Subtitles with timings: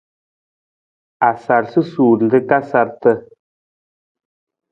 [1.27, 3.13] A sar susuur nra ka sarata.